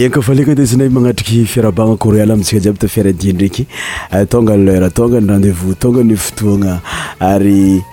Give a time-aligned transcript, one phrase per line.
[0.00, 3.64] enkafaleka ate sanay magnatriky fiarabagna coréal amintsika jiaby ta fiaradiy ndraiky
[4.30, 6.80] tongay leur eh, tongany reandezvous tonga ny fotoagna
[7.20, 7.82] ary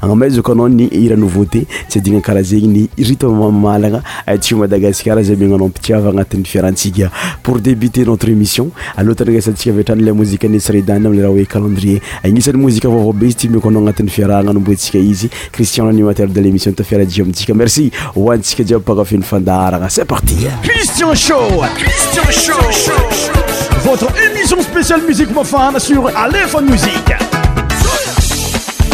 [0.00, 4.02] anamezakanao ny ira nouveauté tsy adinakarahazeny n ritmalana
[4.40, 7.10] tyo madagasar zamenano piiava anati'ny fiarahasika
[7.42, 14.50] pour débuter notre émission alta'nyesantsika vitranylemoziesrarh oe calendrier agnisan'ny mozika vavabe izy timkoana anatin'ny fiarana
[14.50, 20.36] ombosika izy cristian animateurde l'émissiontirahi amtsika mercioatsiaiakafnyandarana e parti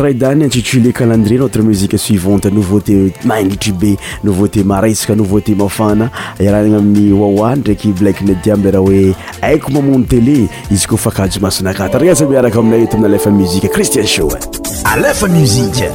[0.00, 6.10] raidany intitulé calendrie notre musique suivante nouveauté magitry be nouvauté maraisaka nouveauté mafana
[6.40, 12.58] irana amin'ny oaoany ndraiky blaknediabyraha hoe haiko mamono télé izy koa fa kajo mahasonakataraasa miaraka
[12.58, 14.28] aminay t amin'ny alefa muzike cristien sho
[14.94, 15.90] aefa musie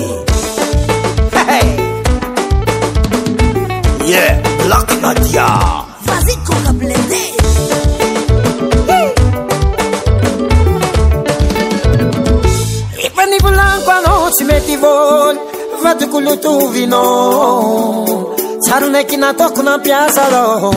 [4.12, 4.22] ye
[4.64, 5.48] blak nadia
[6.26, 6.92] zkoabl
[13.06, 15.38] ehfa nivolaniko anao tsy mety vôly
[15.82, 18.21] fatokolotovinao
[18.68, 20.72] carnekinatokna piasadoo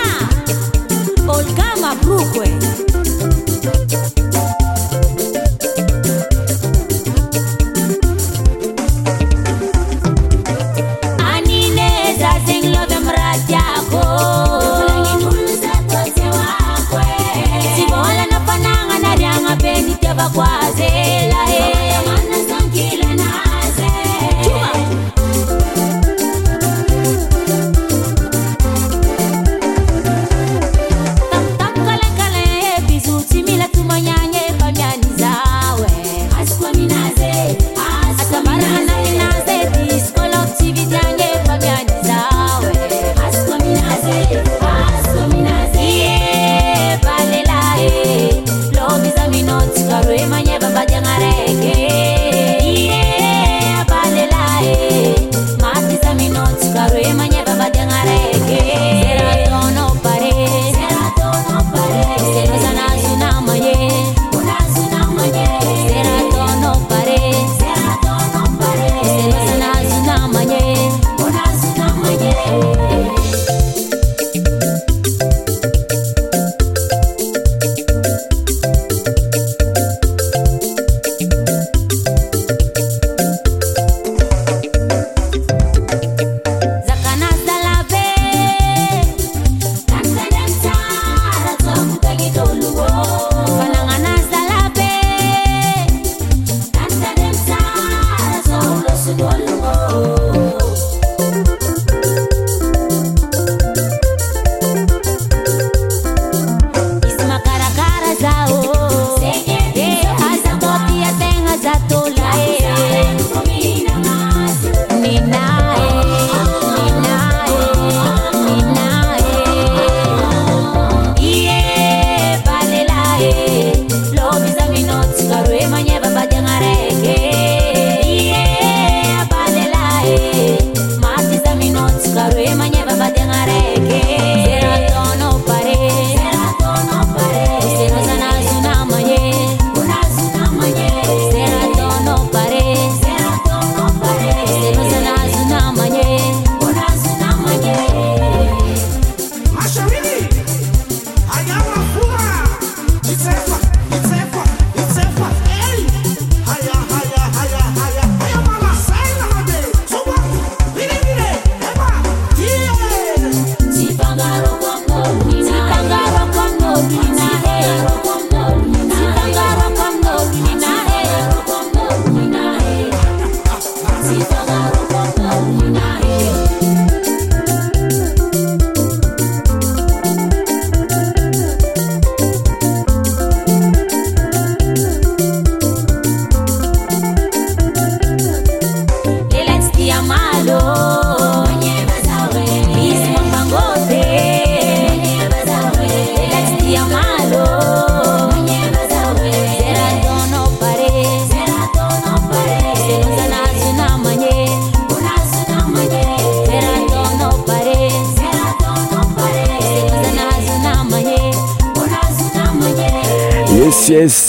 [2.21, 2.60] Uruguay.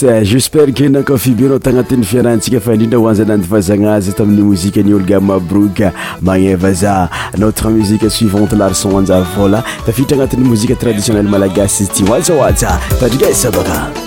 [0.03, 5.79] Eh, juspere ke nakafibenao tagnatin'ny fiarahantsika fa indrindra hoanzanandivazagnazy tamin'ny mozika ny olo gamabrok
[6.19, 7.07] magneva za
[7.37, 14.02] notre musique suivante larson anjary vola dafidtra agnatin'y mozika traditionnel malagasy izy ty oatsaoatsa tadrikasabaka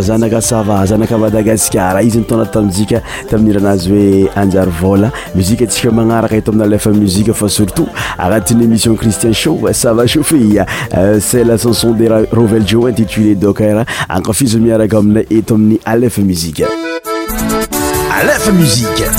[0.00, 6.50] zanaka sava zanaka madagascar izy mitona tamozika tamin'niranazy hoe anjary vola muzika tsika manaraka eto
[6.52, 7.86] amin'ny alefa muzika fa surtout
[8.18, 10.60] agnatin'y émission christian show sava chaufei
[10.96, 16.22] euh, c'et la canson de rovell jo intitulé d'ockeur ankafiso miaraka aminay eto amin'ny alefa
[16.22, 16.64] muzika
[18.20, 19.10] alefa msik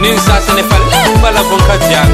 [0.00, 2.12] nin sasnepalbala bonkajang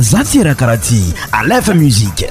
[0.00, 1.00] zatirakarati
[1.32, 2.30] alef muziqe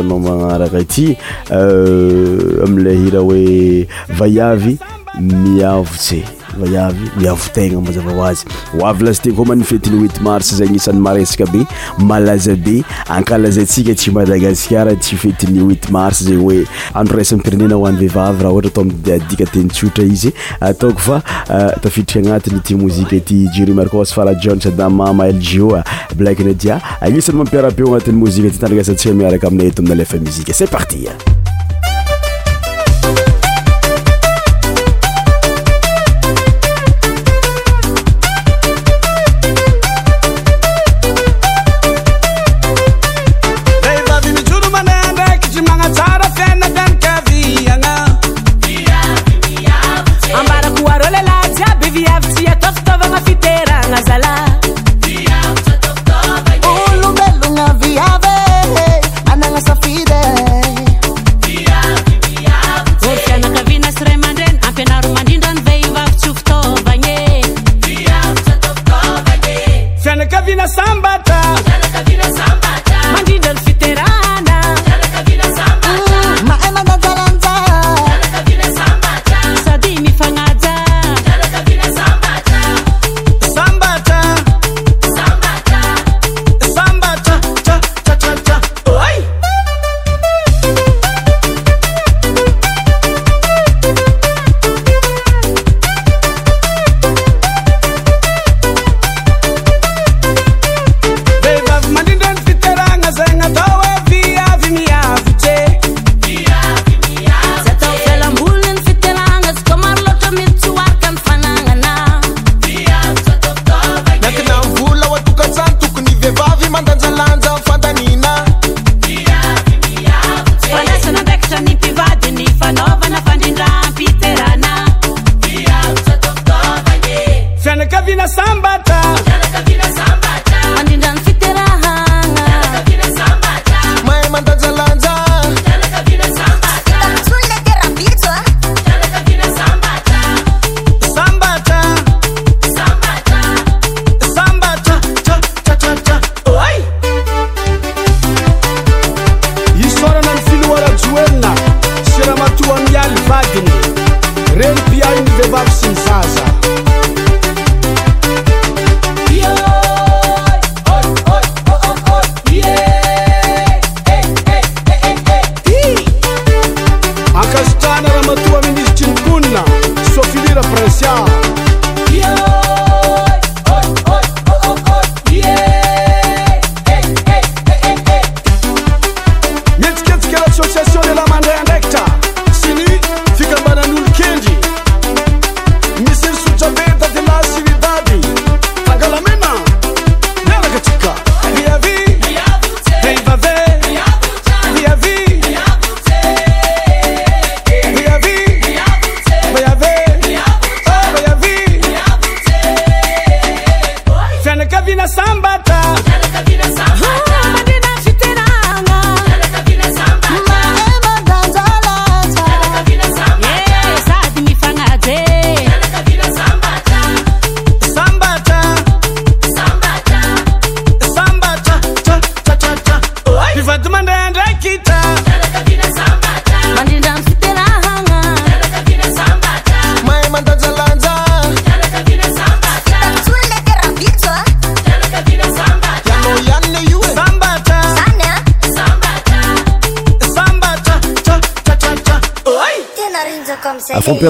[0.00, 1.06] anao magnaraka ity
[1.52, 4.74] euh, amile hiraha hoe vaiavy
[5.20, 6.20] miavotsy
[6.58, 8.46] vaavy miavotena mazava azy
[8.84, 11.66] avylazat komanfetny mar zanisany maresaka be
[11.98, 15.92] malazabe akalazasika tymadaasarhnhhatratfitrika
[22.34, 31.08] anatiymoyjmars fara jn sadyamama ljoblaknaia anisany mampiarapeo anatymozitytanaasatsika miaraka aminay eto amina efami e parti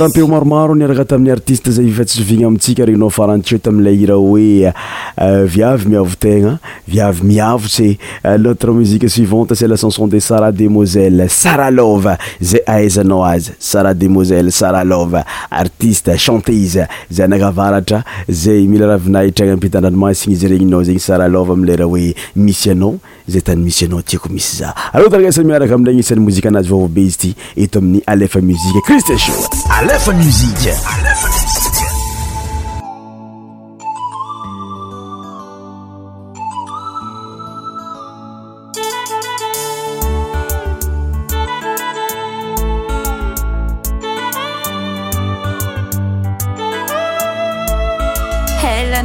[0.05, 4.17] ampeo maromaro niaraka tamin'ny artiste zay ifa tsisyvigna amintsika regninao faran ty oe tamile ira
[4.19, 6.57] hoe euh, viavy miavotegna
[6.91, 7.91] viavy miavotse
[8.39, 13.25] notre euh, mosique suivante sa la chanson de sara de moiselle sara lova zay ahaizanao
[13.25, 19.79] azy sara de moiselle sara lova artiste chanteiza zay anakavaratra zay mila ravina itrana mpida
[19.81, 22.95] ndranymasign izyregninao zeny sara lôv amilera hoe misy anao
[23.29, 27.03] zay tany misy anao tiako misy za aotra nasa miaraka amindey gnisany mozika anazy vaovabe
[27.03, 29.11] izy ty eto amin'ny alefa muzike cristh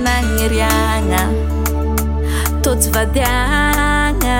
[0.06, 1.22] naniriagna
[2.64, 4.36] totsy vadiagna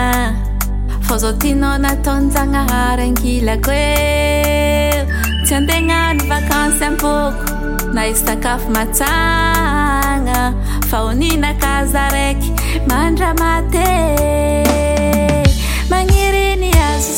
[1.08, 5.02] fô zao tinao nataonyjagnahary angilako e
[5.46, 7.56] tsy andegnany vakansy amboko
[7.96, 10.40] na izy sakafo matsagna
[10.92, 12.50] faoninakaza raiky
[12.92, 13.90] mandramaty
[15.94, 17.12] magniriny az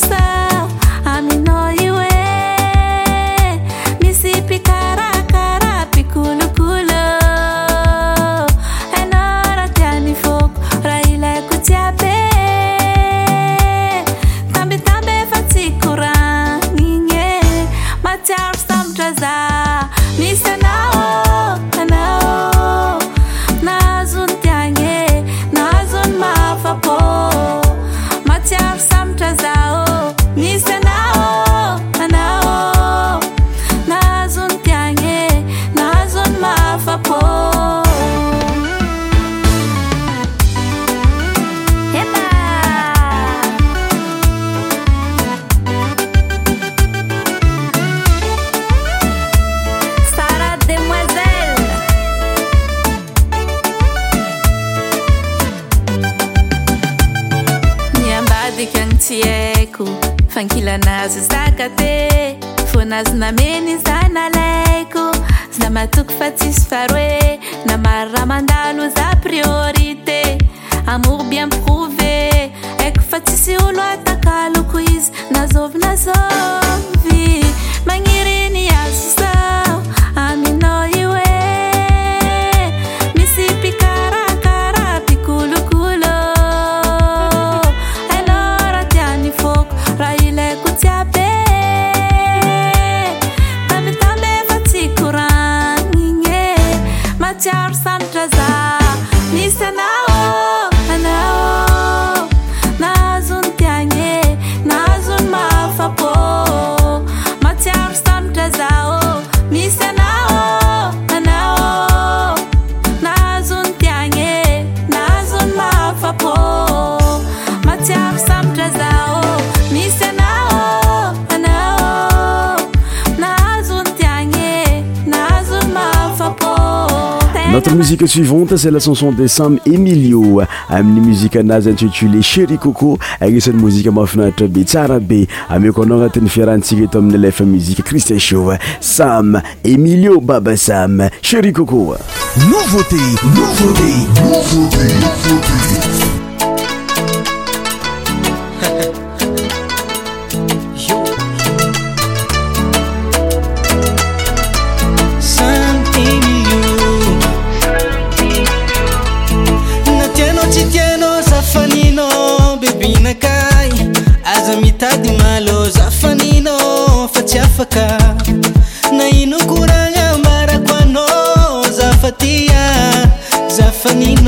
[127.76, 133.60] mosique suivante za la chenson de same emilio amin'ny muzike anazy intitulé cheri coco agnisan'ny
[133.62, 138.58] mozika mafinahatra be tsara be ameko anao agnatin'ny fiarahantsika eto amin'ny lefa muzike cristien shaa
[138.80, 141.96] sam emilio baba sam cheri coco
[142.38, 142.98] nouveauté
[143.36, 146.09] nouveauté novatnov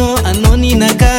[0.02, 1.11] のあのに長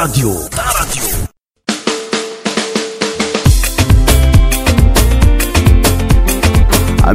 [0.00, 0.40] Radio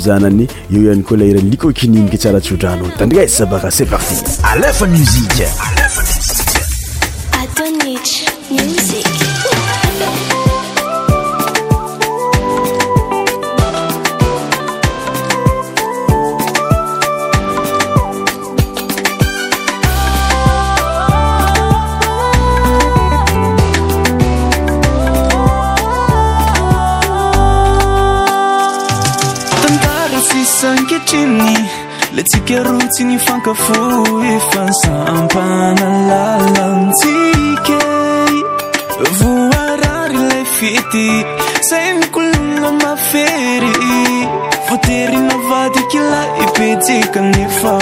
[0.00, 4.00] zanany io hany koa leirany likokininiky tsara tsy odrano tanrigazy zabaka sebak
[4.54, 5.46] alefa muzike
[32.18, 33.78] la tsika rotsy ny fankafo
[34.36, 37.78] efa sampana lalantsika
[39.18, 41.06] voararylay fity
[41.68, 44.04] sai nikolona mafery
[44.66, 47.74] vode rinavadykilay betsikanefa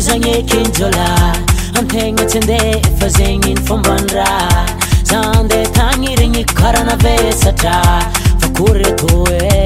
[0.00, 1.10] zagne kynjôla
[1.74, 2.58] antegnatsende
[3.00, 4.30] fazegni ny fômbanra
[5.02, 7.74] zande tagny regny karanavesatra
[8.38, 9.58] vakoreto e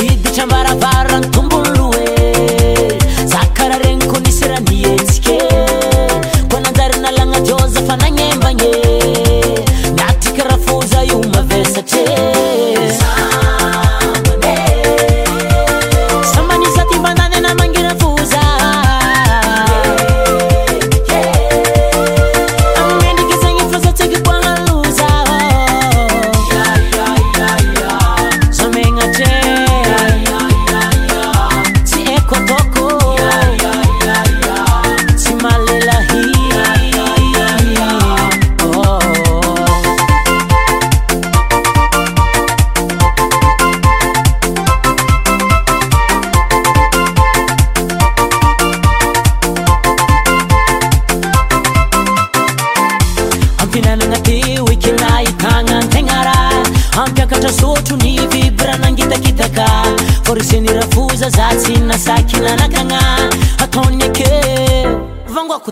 [0.00, 1.57] vidditrambaravarrantombo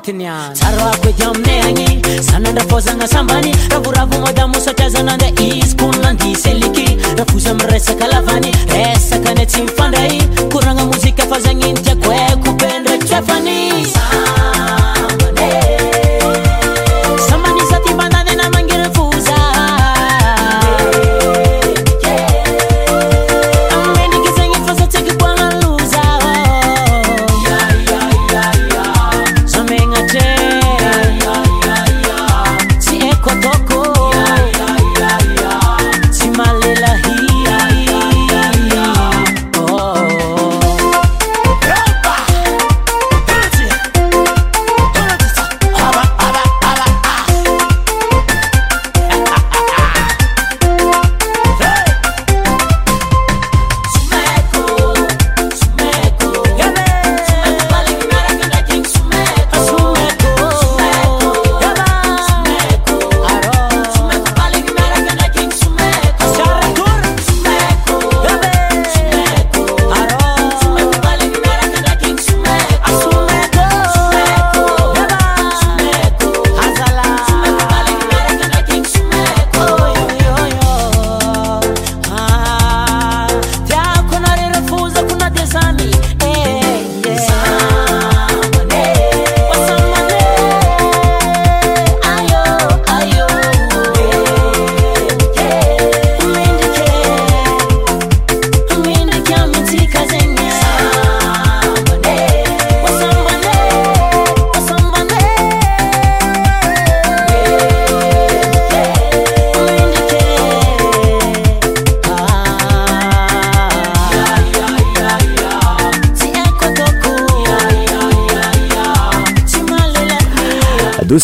[0.08, 8.06] ytsaro ako edi amina agny zanandrafôzagna sambany ravoravo madamosatriazananda izy kono nandiseliky rafozy ami'ny resaka
[8.06, 10.25] lavany resaka ny tsy mifandrahy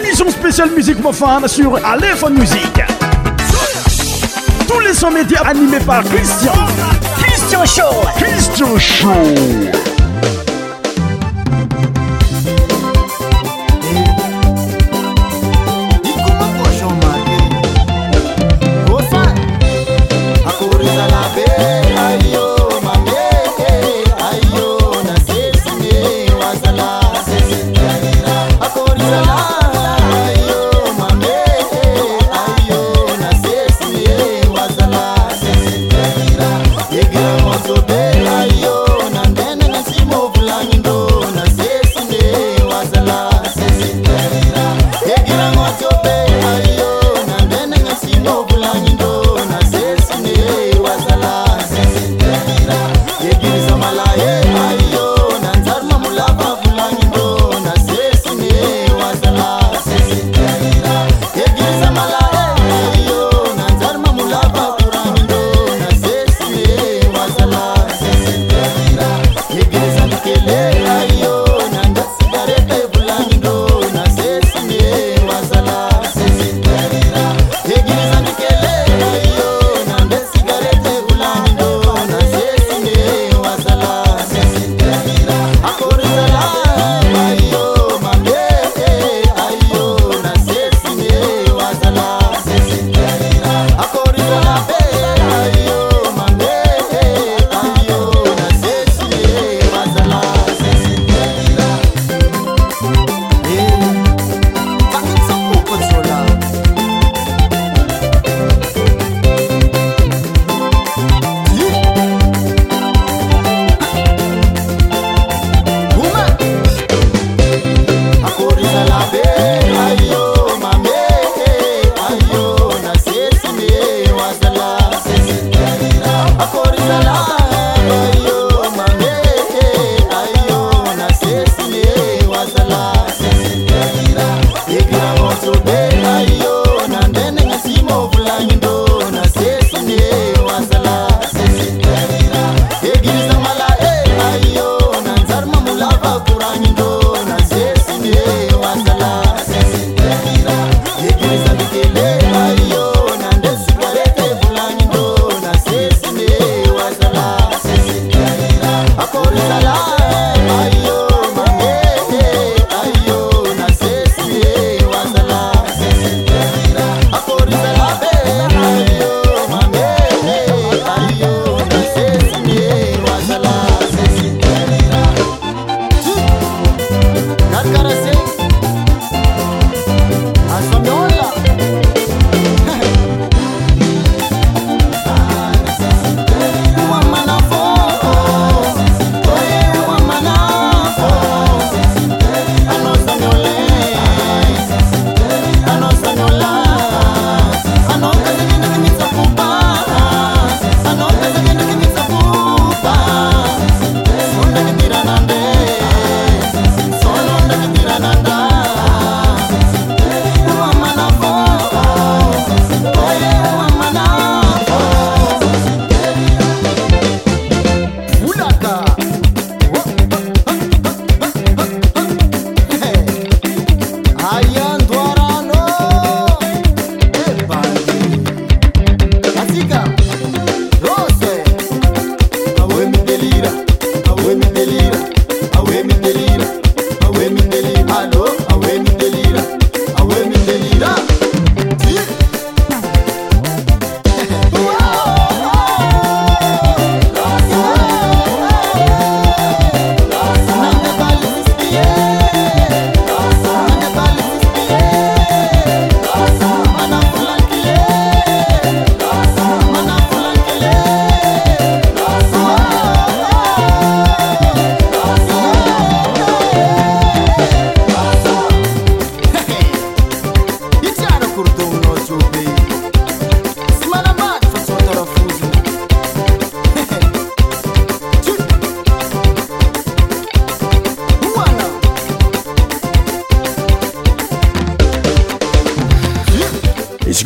[0.00, 2.80] émission spéciale Musique mofane sur Aléphone Musique.
[4.68, 6.52] Tous les 100 médias animés par Christian.
[7.18, 8.08] Christian Show.
[8.16, 9.86] Christian Show.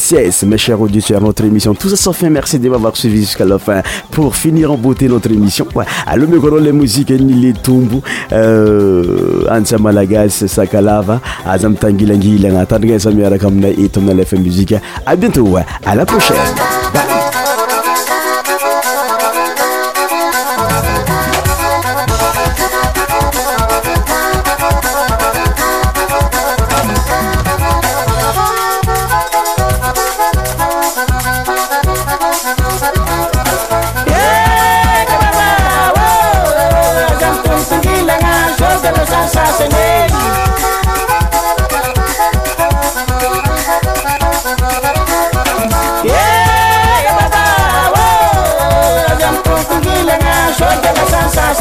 [0.00, 1.74] à tous mes chers auditeurs, notre émission.
[1.74, 3.82] Tout ça sans fin, merci de m'avoir suivi jusqu'à la fin.
[4.10, 5.66] Pour finir en beauté notre émission,
[6.06, 8.00] Allô Alors, gros les musiques, les tombes,
[8.32, 14.74] euh, Ansa Malagas, Sakalava, Azam Tangilangi, Langatanga, Samira Kamna et Tonal FM Musique.
[15.04, 16.36] À bientôt, à la prochaine.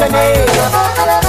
[0.02, 1.29] listening.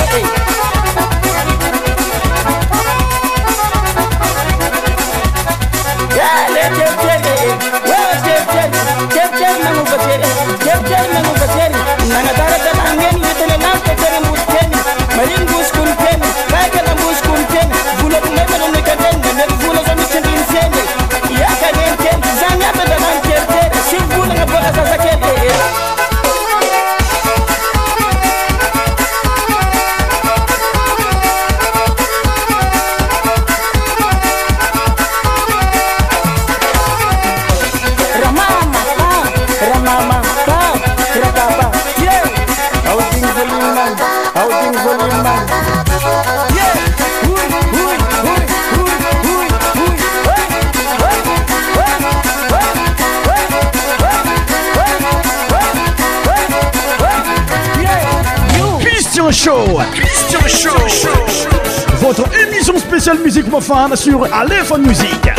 [59.43, 59.65] Show.
[59.95, 61.49] Christian Show.
[61.95, 65.29] Votre émission spéciale musique profane sur Aléphone Music.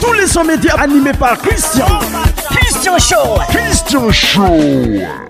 [0.00, 1.86] Tous les sommets médias animés par Christian.
[2.50, 3.38] Christian Show.
[3.48, 5.25] Christian Show.